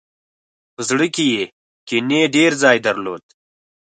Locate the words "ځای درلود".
2.63-3.23